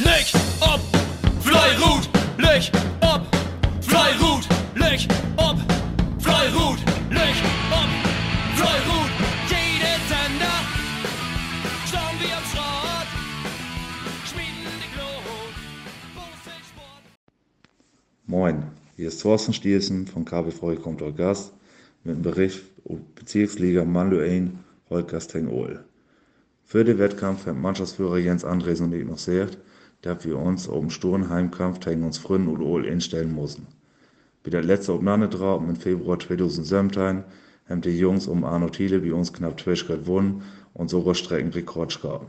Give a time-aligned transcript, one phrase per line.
[0.00, 0.26] Leg
[0.60, 0.80] ob,
[1.40, 2.68] Fleirut, leg
[3.00, 3.22] ob,
[3.80, 5.56] Fleirut, leg ob,
[6.18, 6.78] Fleirut,
[7.10, 7.34] leg
[7.70, 7.90] ob,
[8.56, 9.10] Fleirut.
[9.48, 10.58] Jede Sender,
[11.86, 13.08] schauen wir am Schrott,
[14.26, 15.54] schmieden die Glut.
[18.26, 18.64] Moin,
[18.96, 21.52] hier ist Thorsten Stielsen von KB Freude kommt euer Gast
[22.02, 22.62] mit dem Bericht
[23.14, 24.58] Bezirksliga Manluein
[24.90, 25.84] Holkasteng Ohl.
[26.64, 29.48] Für den Wettkampf hat Mannschaftsführer Jens Andres und ich noch sehr,
[30.04, 33.66] dass wir uns um Sturmheimkampf gegen uns Fründen und Ohl instellen müssen.
[34.42, 37.24] Bei der letzte Aufeinanderdraht im Februar 2017
[37.68, 40.42] haben die Jungs um Arno Thiele bei uns knapp 12 Grad gewonnen
[40.74, 42.26] und sogar Streckenrekord schauen.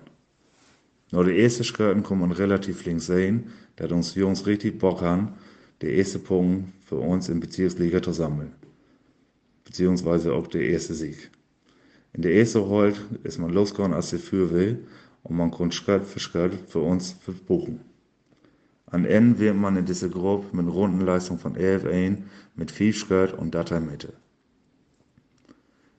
[1.11, 5.33] Nur die erste Skirten kann man relativ links sehen, dass uns Jungs richtig Bock haben,
[5.81, 8.53] die erste Punkt für uns in Bezirksliga zu sammeln.
[9.65, 11.29] Beziehungsweise auch der erste Sieg.
[12.13, 14.85] In der ersten Holt ist man losgegangen, als der für will,
[15.25, 17.81] und man konnte Schritt für Schritt für uns verbuchen.
[18.85, 23.33] An Ende wird man in dieser Gruppe mit Rundenleistung von 11 ein, mit 5 Schritt
[23.33, 24.13] und Datei-Mitte.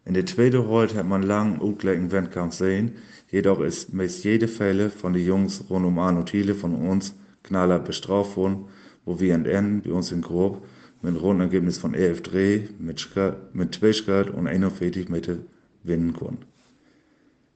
[0.04, 2.92] In der zweiten Holt hat man lang ungleichen Wettkampf sehen,
[3.28, 7.80] jedoch ist meist jede Fälle von den Jungs rund um Arno Thiele von uns knaller
[7.80, 8.66] bestraft worden,
[9.04, 10.62] wo wir am Ende bei uns in Gruppe
[11.02, 13.04] mit Rundenergebnis von 11 Dreh, mit,
[13.52, 15.38] mit 2 Schritt und 41 Meter
[15.82, 16.38] gewinnen können.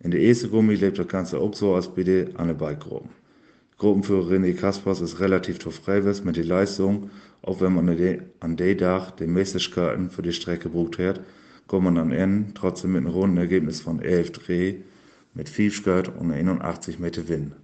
[0.03, 3.11] In der ersten Gruppe lebt das Ganze auch so als bei den anderen beiden Gruppen.
[3.77, 7.11] Gruppenführer René Kaspers ist relativ zufrieden mit der Leistung,
[7.43, 7.89] auch wenn man
[8.41, 11.21] an dem Tag die Möglichkeiten für die Strecke gebraucht hat,
[11.67, 14.75] kommt man am Ende trotzdem mit einem runden Ergebnis von 11 Dreh
[15.35, 17.55] mit 5 Schritt und 81 Meter Wind.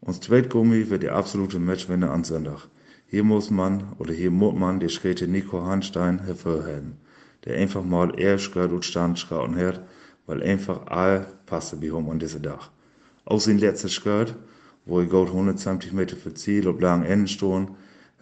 [0.00, 2.68] Uns Zweitgummi wird der absolute Matchwinner am Sonntag.
[3.06, 6.96] Hier muss man oder hier muss man die Schräte Nico Hanstein hervorheben,
[7.44, 9.86] der einfach mal 11 Schritt und Stand schrauben hat,
[10.28, 12.70] weil einfach all passte bei ihm an diesem Dach.
[13.24, 14.36] Auch sein letzter Schritt,
[14.84, 17.70] wo er gut 120 Meter für Ziel auf langen Enden stehen,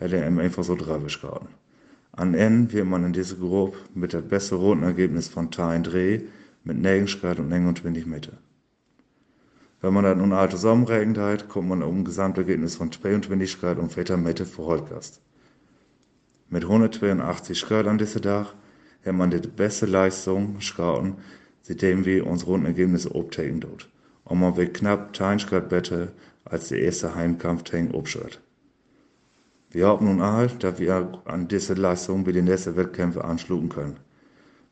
[0.00, 1.48] hat er einfach so drauf gehalten.
[2.12, 6.20] An Ende wird man in dieser Gruppe mit das beste Rundenergebnis von Teilen Dreh
[6.64, 8.32] mit 9 Schritt und 29 Meter.
[9.80, 13.78] Wenn man das nun alle zusammenrechnet hat, kommt man um ein Gesamtergebnis von 22 Grad
[13.78, 15.20] und 4 Meter für Holtgast.
[16.48, 18.54] Mit 182 Grad an diesem Dach
[19.04, 21.14] hat man die beste Leistung geschaut,
[21.66, 23.88] seitdem wir uns Rundenergebnisse obtaken dort.
[24.24, 26.08] Und man wird knapp 10 Grad besser
[26.44, 28.40] als der erste Heimkampf gegen Obschritt.
[29.70, 33.96] Wir hoffen nun all, dass wir an diese Leistung bei den nächsten Wettkämpfen anschlugen können.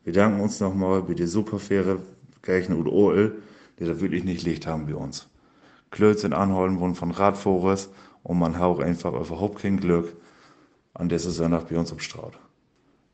[0.04, 1.98] Wir danken uns nochmal bei der Superfähre
[2.42, 3.42] Kirchen und OL,
[3.80, 5.28] die da wirklich nicht Licht haben bei uns.
[5.90, 7.90] Klötz in Anholen wurden von Radfahrers
[8.22, 10.14] und man hat einfach überhaupt kein Glück
[10.92, 12.38] an dieser Sonntag bei uns im Straut.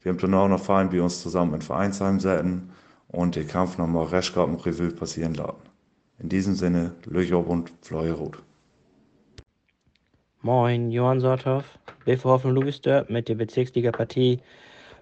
[0.03, 2.71] Wir haben dann auch noch fein bei uns zusammen in Vereinsheim säten
[3.13, 5.57] und den Kampf nochmal recht im Revue passieren lassen.
[6.19, 8.43] In diesem Sinne, Löcher und Fleuer rot.
[10.43, 11.65] Moin, Johann Sorthoff,
[12.05, 14.41] BVH von Louisdorp mit der Bezirksliga-Partie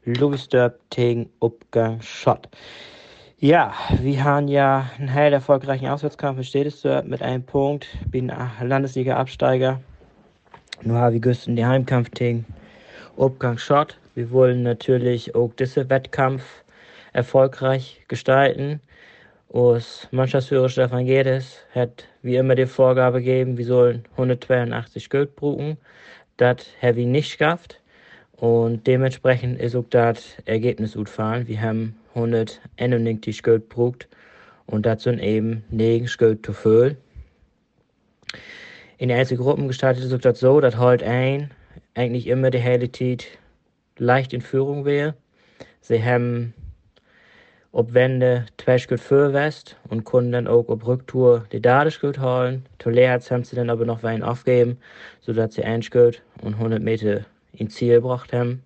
[0.04, 2.48] Louisdorp gegen Upgang Schott.
[3.38, 9.80] Ja, wir haben ja einen heil erfolgreichen Auswärtskampf in Städtesdorp mit einem Punkt, bin Landesliga-Absteiger.
[10.82, 12.44] Nur habe ich gestern den Heimkampf gegen
[13.16, 13.96] Upgang Schott.
[14.14, 16.42] Wir wollen natürlich auch diesen Wettkampf
[17.18, 18.80] erfolgreich gestalten.
[19.48, 25.78] Uns Mannschaftsführer Stefan Gedes hat wie immer die Vorgabe gegeben, wir sollen 182 Geld brauchen.
[26.36, 27.80] Das habe ich nicht geschafft.
[28.36, 31.48] Und dementsprechend ist auch das Ergebnis gut fallen.
[31.48, 34.06] Wir haben 191 Geld gebraucht.
[34.66, 36.96] Und das sind eben 9 Geld zu viel.
[38.98, 41.50] In der ersten Gruppe gestaltet ist das so, dass halt ein
[41.94, 43.26] eigentlich immer die Zeit
[43.96, 45.14] leicht in Führung wäre.
[45.80, 46.54] Sie haben
[47.78, 48.44] ob Wende
[48.96, 52.66] für West und konnten dann auch auf Rücktour die Dadeschritt holen.
[52.80, 54.78] Zuletzt haben sie dann aber noch Wein aufgeben,
[55.20, 58.64] sodass sie ein Schritt und 100 Meter ins Ziel gebracht haben.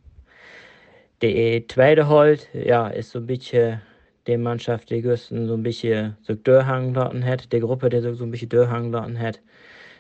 [1.20, 3.82] Die zweite Holt, ja, ist so ein bisschen
[4.26, 8.24] die Mannschaft, die gestern so ein bisschen so durchhangen lassen hat, die Gruppe, die so
[8.24, 9.40] ein bisschen durchhangen lassen hat.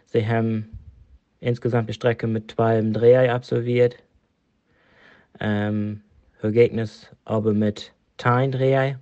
[0.06, 0.78] Sie haben
[1.40, 3.96] insgesamt die Strecke mit zwei Dreher absolviert.
[5.38, 6.00] Ähm,
[6.40, 7.92] Ergebnis aber mit
[8.22, 9.00] Teindreher,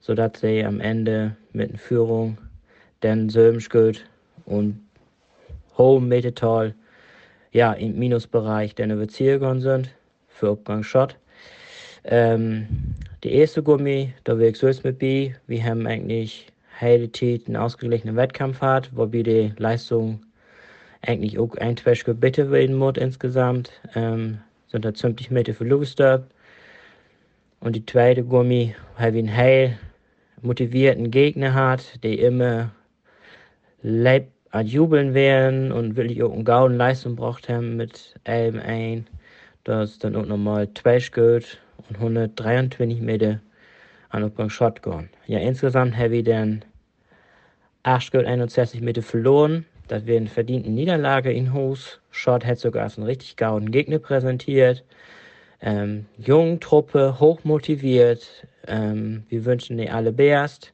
[0.00, 2.38] sodass sie am Ende mit Führung
[3.00, 4.04] dann Sömschgöt
[4.44, 4.80] und
[5.76, 6.74] hohem Metetal
[7.52, 9.90] ja, im Minusbereich dann über Ziel gegangen sind
[10.28, 11.16] für Abgang Schott.
[12.04, 12.66] Ähm,
[13.24, 15.34] die erste Gummi, da wir ich mit bei.
[15.46, 16.46] Wir haben eigentlich
[16.78, 20.20] hele Zeit einen ausgeglichenen Wettkampf gehabt, wobei die Leistung
[21.02, 23.70] eigentlich auch ein, Schritt bitte werden muss insgesamt.
[23.94, 24.38] Ähm,
[24.68, 26.26] sind da 20 Meter für Louisdorp.
[27.60, 28.74] Und die zweite Gummi,
[29.14, 29.78] wir einen heil
[30.42, 32.70] motivierten Gegner hat, der immer
[33.82, 39.06] lebt an Jubeln wären und wirklich auch eine gauden Leistung braucht haben mit Elben ein,
[39.64, 43.40] dass dann auch nochmal 12 geht und 123 Meter
[44.08, 45.08] an Upgang Shotgun.
[45.26, 46.64] Ja, insgesamt habe ich dann
[47.82, 49.66] 8 Gold 61 Meter verloren.
[49.88, 52.00] Das wäre eine verdiente Niederlage in Hus.
[52.10, 54.84] Shot hat sogar einen richtig gauden Gegner präsentiert.
[55.60, 58.46] Ähm, jung Truppe, hoch motiviert.
[58.66, 60.72] Ähm, wir wünschen dir alle Best.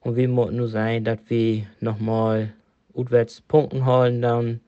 [0.00, 2.52] Und wir müssen nur sein, dass wir nochmal
[2.94, 4.60] auswärts Punkten holen dann.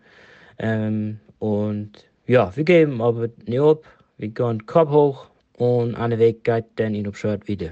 [0.58, 3.84] Ähm, und ja, wir geben aber nicht ab.
[4.18, 5.26] Wir gehen Kopf hoch
[5.56, 7.70] und an der Weg geht dann in Shirt wieder.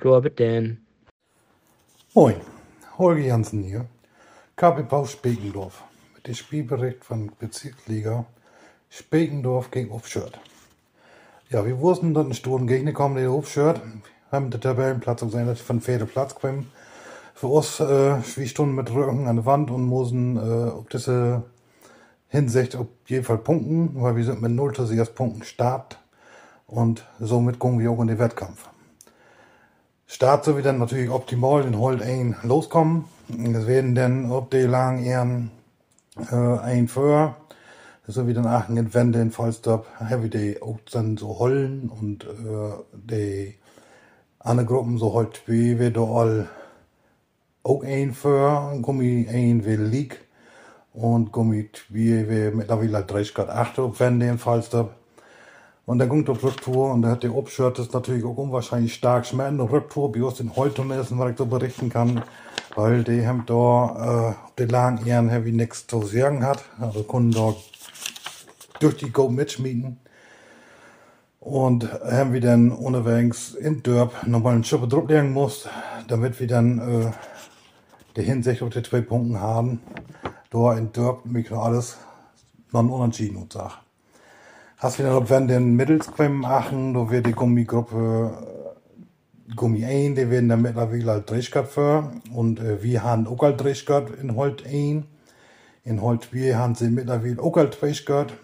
[0.00, 0.78] Glaube dann.
[2.14, 2.36] Moin,
[2.98, 3.86] Holger Jansen hier.
[4.56, 5.82] KP Spekendorf
[6.14, 8.26] mit dem Spielbericht von Bezirksliga
[8.90, 10.38] Spekendorf gegen Upshirt.
[11.52, 13.82] Ja, wir wussten, dass ein Sturm Gegner kommen, der Upshirt.
[14.30, 16.72] Haben den Tabellenplatz gesehen, dass von vierten Platz kommen.
[17.34, 21.42] Für uns, äh, wir stunden mit Rücken an der Wand und mussten, äh, auf diese
[22.28, 25.98] Hinsicht auf jeden Fall punkten, weil wir sind mit 0 zu 6 Punkten Start
[26.66, 28.70] und somit kommen wir auch in den Wettkampf.
[30.06, 33.04] Start so wie dann natürlich optimal in Holt ein loskommen.
[33.28, 35.50] Es werden dann ob die lang ehren
[36.30, 37.36] äh, ein für
[38.12, 42.24] so wie dann Aachen in Wende in Fallstop heavy die auch dann so hollen und
[42.24, 43.54] äh, die
[44.38, 46.48] andere Gruppen so halt wie wir da all
[47.62, 50.20] auch ein für Gummi ein wie League
[50.92, 54.38] und Gummi wie wir mittlerweile 30 Grad 8 auf Wende in
[55.84, 59.26] und dann kommt auf Rücktour und da hat der Obshirt das natürlich auch unwahrscheinlich stark
[59.26, 59.60] schmecken.
[59.60, 62.22] Rücktour, wie aus den Heultunneln, was ich so berichten kann,
[62.76, 66.64] weil die haben da, äh, die lagen eher heavy nichts zu sagen hat.
[66.80, 67.54] Also konnten da
[68.82, 69.98] durch die Go mitschmieden.
[71.40, 75.68] Und haben wir dann unterwegs in Dörp nochmal einen Schippe Druck legen muss,
[76.06, 77.10] damit wir dann äh,
[78.16, 79.80] die Hinsicht auf die zwei Punkte haben.
[80.50, 81.96] Da in Dörp mich alles
[82.70, 83.78] noch unentschieden und sag.
[84.78, 88.32] Hast du noch wenn den Mittelsquem machen, da wird die Gummigruppe
[89.50, 93.60] äh, Gummi 1, die werden dann mittlerweile halt Drehköpfe und äh, wir haben auch halt
[93.60, 95.04] Drehköpfe in Holt 1.
[95.84, 98.34] In Holt 2 haben sie mittlerweile auch halt Drehköpfe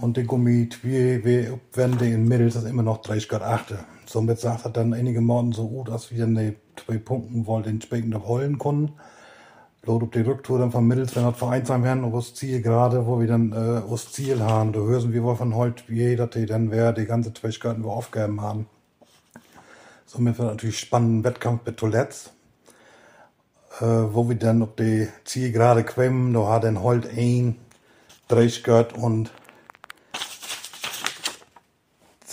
[0.00, 3.74] und die Gummi 2, wir wenden in Mittels das immer noch Drehköpfe 8.
[4.06, 8.14] Somit sagt er dann einige Morgen so gut, dass wir die zwei Punkten wohl entsprechend
[8.26, 8.94] holen konnten.
[9.82, 13.20] Bloß auf die Rücktour dann von Mittelsland hat Vereinsheim werden, wo das Ziel gerade, wo
[13.20, 14.72] wir dann äh, das Ziel haben.
[14.72, 17.90] Da hören wir wohl von heute, wie dass die dann wer die ganze Twitchkarten wir
[17.90, 18.66] aufgegeben haben.
[20.06, 22.30] Somit wird natürlich spannenden Wettkampf mit Toilettes.
[23.80, 27.56] Äh, wo wir dann auf die Ziel gerade quemmen, da hat dann heute ein
[28.28, 29.32] Drehskirt und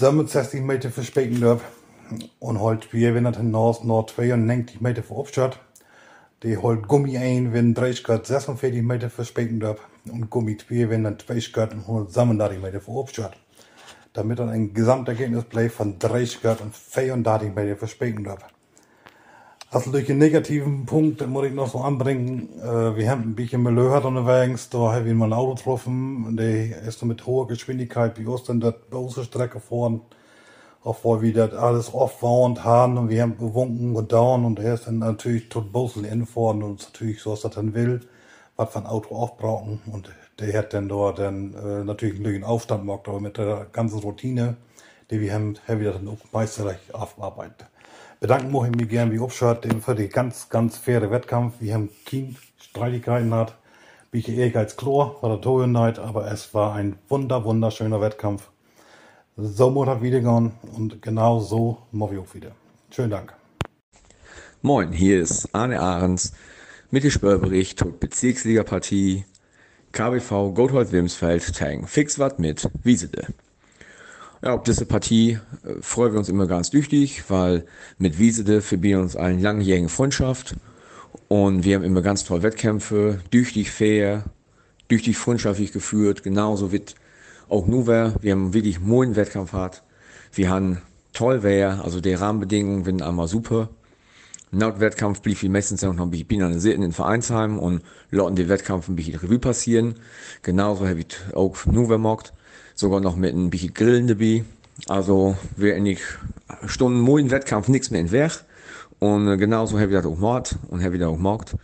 [0.01, 1.62] 67 Meter für Speckendorf.
[2.39, 5.59] Und heute wir, wenn das hinaus Nord 2 und 90 Meter für Obstadt.
[6.42, 9.77] Die holt Gummi ein, wenn 30 Grad 46 Meter verspecken darf.
[10.12, 13.33] Und Gummi 2, wenn dann 20 Grad und 137 Meter verabschaut.
[14.13, 18.39] Damit dann ein Gesamtergebnis bleibt von 30 Grad und 34 Meter verspecken darf.
[19.71, 23.63] Also durch den negativen Punkt muss ich noch so anbringen, äh, wir haben ein bisschen
[23.63, 28.19] Malheur unterwegs, da habe ich mal ein Auto getroffen, der ist so mit hoher Geschwindigkeit
[28.19, 30.01] wie uns dann das große Strecke fahren
[30.83, 34.88] obwohl wir das alles aufbauend haben und wir haben gewunken und down und er ist
[34.88, 38.01] dann natürlich tot Bosel in vorn und natürlich so, was er dann will,
[38.56, 39.81] was wir ein Auto aufbrauchen.
[39.91, 43.99] Und der hat dann dort dann äh, natürlich einen Aufstand gemacht, aber mit der ganzen
[43.99, 44.57] Routine,
[45.11, 47.68] die wir haben, haben wir dann auch meisterlich aufgearbeitet.
[48.21, 51.56] Bedanken möchte ich mich gern wie Obschat für die ganz, ganz faire Wettkampf.
[51.59, 53.57] Wir haben keine Streitigkeiten hat.
[54.11, 58.51] Wie ich Ehrgeiz Chlor, war der Toyo Night, aber es war ein wunder, wunderschöner Wettkampf
[59.37, 62.51] so muss das wieder gehen und genau so machen wir auch wieder.
[62.90, 63.33] Schönen Dank.
[64.61, 66.33] Moin, hier ist Arne Ahrens
[66.92, 69.25] mit dem Spörbericht zur Bezirksliga-Partie
[69.92, 73.28] KBV Gotthold-Wilmsfeld Tang Fixwatt mit Wiesede.
[74.44, 77.66] Ja, auf diese Partie äh, freuen wir uns immer ganz tüchtig, weil
[78.00, 80.56] mit Wiesede verbinden uns eine langjährige Freundschaft
[81.28, 84.24] und wir haben immer ganz tolle Wettkämpfe, tüchtig fair,
[84.90, 86.95] tüchtig freundschaftlich geführt, genauso wird
[87.50, 89.83] auch nur wer, wir haben wirklich moin Wettkampf gehabt.
[90.33, 90.81] Wir haben
[91.14, 93.69] toll wer, also die Rahmenbedingungen sind einmal super.
[94.50, 98.90] Nach Wettkampf blieb ich meistens noch ein bisschen analysiert in Vereinsheim und lauten den Wettkampf
[98.90, 99.95] ein bisschen Revue passieren.
[100.42, 102.33] Genauso habe ich auch nur wer mockt.
[102.75, 104.44] Sogar noch mit ein bisschen Grillen dabei.
[104.87, 105.99] Also, wir endlich
[106.66, 108.31] Stunden moin Wettkampf nichts mehr in Weg.
[108.99, 111.56] Und äh, genauso habe ich das auch gemacht und habe ich das auch gemacht.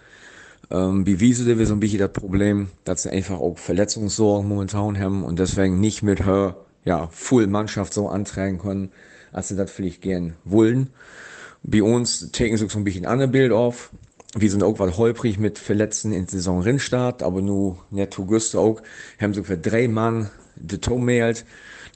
[0.69, 4.99] Ähm, bei Wiesel wir so ein bisschen das Problem, dass sie einfach auch Verletzungssorgen momentan
[4.99, 8.91] haben und deswegen nicht mit her, ja, Full Mannschaft so antragen können,
[9.31, 10.89] als sie das vielleicht gern wollen.
[11.63, 13.91] Bei uns taken sie so ein bisschen andere Bild auf.
[14.35, 18.81] wir sind auch was holprig mit Verletzten in Saison Rindstart, aber nur netto Güste auch,
[19.21, 21.45] haben so für drei Mann de Tom mehlt,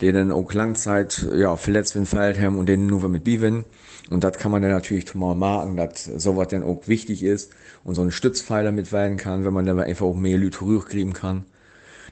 [0.01, 3.65] die dann auch Langzeit, ja, verletzt in Feld haben und den nur mit Biven.
[4.10, 7.51] Und das kann man dann natürlich mal machen, dass sowas dann auch wichtig ist
[7.84, 11.46] und so ein Stützpfeiler mitwählen kann, wenn man dann einfach auch mehr Leute rüberkriegen kann.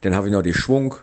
[0.01, 0.95] Dann habe ich noch die Schwung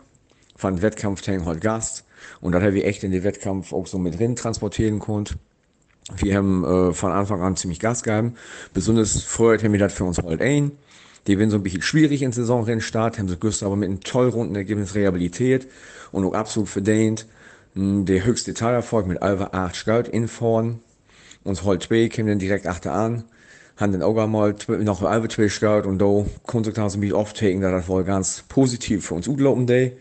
[0.56, 2.04] von Wettkampf heute Gast
[2.40, 5.34] und das habe ich echt in den Wettkampf auch so mit drin transportieren konnte.
[6.16, 8.36] Wir haben äh, von Anfang an ziemlich Gas gegeben.
[8.72, 10.72] Besonders freut wir das für uns halt ein.
[11.26, 14.28] Die werden so ein bisschen schwierig in Saisonrennstart, haben sie gewusst, aber mit einem toll
[14.28, 15.66] runden Ergebnis rehabilitiert
[16.12, 17.26] und auch absolut verdient.
[17.74, 20.80] Hm, der höchste Teilerfolg mit Alva 8 Scout in vorn.
[21.44, 23.24] Halt 2 kämen dann direkt achter an.
[23.76, 27.60] Haben dann auch einmal noch Alva 2 Scout und da konnte ich ein bisschen auftaken,
[27.60, 29.96] da das wohl ganz positiv für uns utlaufen day.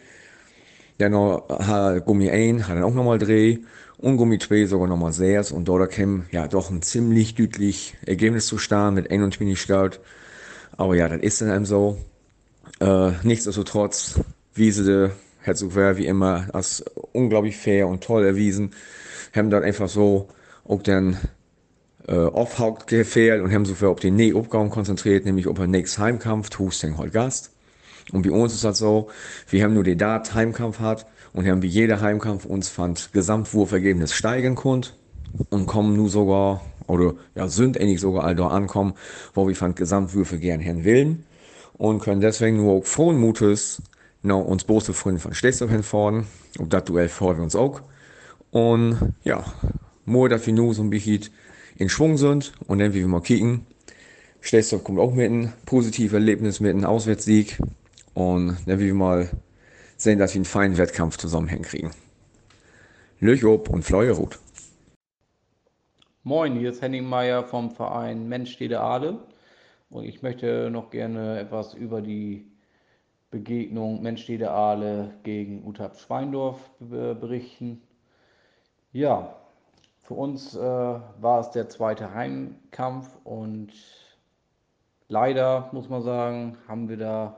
[0.97, 3.57] Dann noch hat Gummi 1, hat dann auch nochmal Dreh
[3.97, 8.47] und Gummi 2 sogar nochmal 6 und dort kam ja doch ein ziemlich deutlich Ergebnis
[8.47, 9.99] zu starten mit 21 Scout.
[10.77, 11.97] Aber ja, das ist dann eben so.
[12.79, 14.19] Äh, nichtsdestotrotz,
[14.53, 18.71] Wiese Herzog wäre wie immer als unglaublich fair und toll erwiesen.
[19.33, 20.29] Haben dann einfach so
[20.67, 21.17] auch den
[22.07, 26.57] äh, Aufhaupt gefehlt und haben sich auf den Nähaufgaben konzentriert, nämlich auf den nächsten Heimkampf,
[26.57, 27.51] Husting halt Gast.
[28.11, 29.09] Und bei uns ist das so,
[29.49, 34.13] wir haben nur den Dart Heimkampf hat und haben wie jeder Heimkampf uns fand Gesamtwurfergebnis
[34.13, 34.91] steigen konnte
[35.49, 38.93] und kommen nur sogar, oder ja, sind ähnlich sogar all da ankommen,
[39.33, 41.25] wo wir fand Gesamtwürfe gern hin willen
[41.77, 43.81] und können deswegen nur frohen Mutes
[44.21, 46.27] noch uns bose Freunde von Stestorf hinfahren.
[46.57, 47.81] Und das Duell fahren wir uns auch.
[48.51, 49.43] Und ja,
[50.05, 51.25] nur, dass wir nur so ein bisschen
[51.77, 53.65] in Schwung sind und dann, wie wir mal kicken,
[54.41, 57.59] Stestorf kommt auch mit einem positiven Erlebnis, mit einem Auswärtssieg
[58.13, 59.29] und dann, wie wir mal
[59.97, 61.91] sehen, dass wir einen feinen Wettkampf zusammen hinkriegen.
[63.19, 64.39] Löchob und Fleuerut.
[66.27, 69.19] Moin, hier ist Henning Meyer vom Verein Mensch Stede Aale
[69.91, 72.51] und ich möchte noch gerne etwas über die
[73.29, 77.83] Begegnung Mensch Stede Aale gegen Utab Schweindorf berichten.
[78.91, 79.35] Ja,
[79.99, 83.71] für uns äh, war es der zweite Heimkampf und
[85.07, 87.37] leider muss man sagen, haben wir da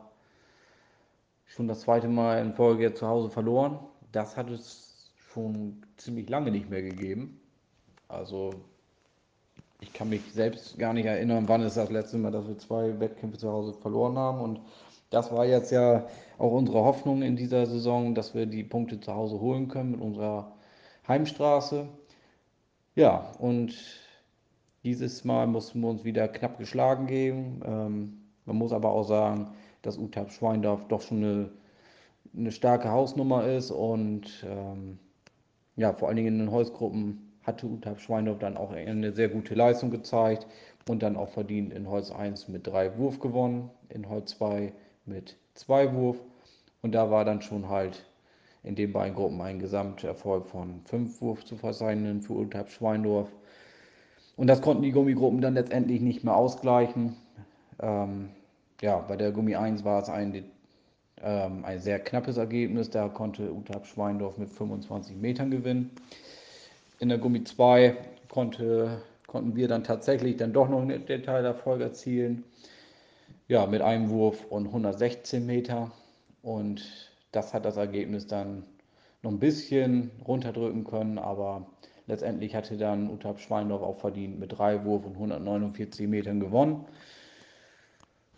[1.45, 3.79] schon das zweite Mal in Folge zu Hause verloren.
[4.13, 7.41] Das hat es schon ziemlich lange nicht mehr gegeben.
[8.07, 8.51] Also
[9.79, 12.99] ich kann mich selbst gar nicht erinnern, wann ist das letzte Mal, dass wir zwei
[12.99, 14.41] Wettkämpfe zu Hause verloren haben.
[14.41, 14.61] Und
[15.09, 16.07] das war jetzt ja
[16.37, 20.01] auch unsere Hoffnung in dieser Saison, dass wir die Punkte zu Hause holen können mit
[20.01, 20.51] unserer
[21.07, 21.87] Heimstraße.
[22.95, 23.75] Ja, und
[24.83, 27.61] dieses Mal mussten wir uns wieder knapp geschlagen geben.
[27.63, 29.51] Ähm, man muss aber auch sagen,
[29.83, 31.49] dass UTAP Schweindorf doch schon eine,
[32.35, 34.97] eine starke Hausnummer ist und ähm,
[35.75, 39.55] ja, vor allen Dingen in den Holzgruppen hatte UTAP Schweindorf dann auch eine sehr gute
[39.55, 40.45] Leistung gezeigt
[40.87, 44.73] und dann auch verdient in Holz 1 mit drei Wurf gewonnen, in Holz 2
[45.05, 46.17] mit zwei Wurf
[46.81, 48.05] und da war dann schon halt
[48.63, 53.29] in den beiden Gruppen ein Gesamterfolg von fünf Wurf zu verzeichnen für UTAP Schweindorf.
[54.35, 57.15] Und das konnten die Gummigruppen dann letztendlich nicht mehr ausgleichen.
[57.79, 58.29] Ähm,
[58.81, 60.43] ja, bei der Gummi 1 war es ein,
[61.21, 62.89] ähm, ein sehr knappes Ergebnis.
[62.89, 65.91] Da konnte Utab Schweindorf mit 25 Metern gewinnen.
[66.99, 67.95] In der Gummi 2
[68.27, 72.43] konnte, konnten wir dann tatsächlich dann doch noch einen Detailerfolg erzielen.
[73.47, 75.91] Ja, mit einem Wurf und 116 Meter.
[76.41, 78.63] Und das hat das Ergebnis dann
[79.21, 81.67] noch ein bisschen runterdrücken können, aber
[82.07, 86.85] letztendlich hatte dann Utab Schweindorf auch verdient mit drei Wurf und 149 Metern gewonnen.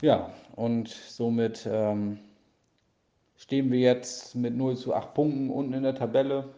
[0.01, 2.19] Ja, und somit ähm,
[3.37, 6.49] stehen wir jetzt mit 0 zu 8 Punkten unten in der Tabelle.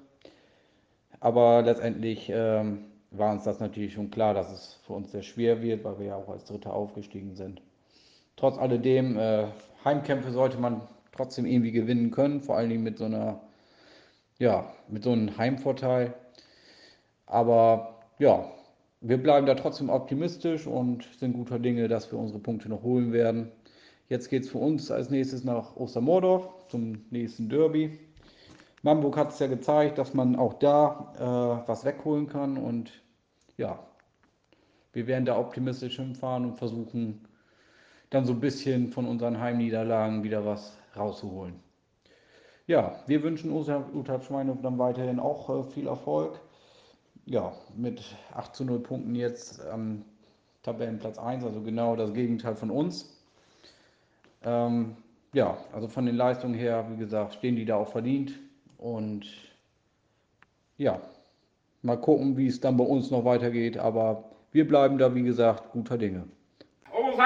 [1.22, 5.62] Aber letztendlich ähm, war uns das natürlich schon klar, dass es für uns sehr schwer
[5.62, 7.62] wird, weil wir ja auch als Dritter aufgestiegen sind.
[8.36, 9.46] Trotz alledem, äh,
[9.86, 13.40] Heimkämpfe sollte man trotzdem irgendwie gewinnen können, vor allen Dingen mit so einer,
[14.40, 16.14] ja, mit so einem Heimvorteil.
[17.28, 18.52] Aber ja,
[19.02, 23.14] wir bleiben da trotzdem optimistisch und sind guter Dinge, dass wir unsere Punkte noch holen
[23.14, 23.52] werden.
[24.10, 28.00] Jetzt geht es für uns als nächstes nach Ostermordorf zum nächsten Derby.
[28.84, 31.14] Mamburg hat es ja gezeigt, dass man auch da
[31.64, 32.92] äh, was wegholen kann und
[33.58, 33.80] ja,
[34.94, 37.28] wir werden da optimistisch hinfahren und versuchen
[38.10, 41.60] dann so ein bisschen von unseren Heimniederlagen wieder was rauszuholen.
[42.68, 46.42] Ja, wir wünschen Utab Schweinhof dann weiterhin auch äh, viel Erfolg
[47.26, 50.04] ja, mit 8 zu 0 Punkten jetzt am
[50.64, 53.18] Tabellenplatz 1, also genau das Gegenteil von uns.
[54.44, 54.98] Ähm,
[55.34, 58.38] ja, also von den Leistungen her, wie gesagt, stehen die da auch verdient.
[58.82, 59.28] Und
[60.78, 61.00] ja,
[61.84, 63.78] mal gucken, wie es dann bei uns noch weitergeht.
[63.78, 66.28] Aber wir bleiben da, wie gesagt, guter Dinge.
[66.92, 67.20] Almost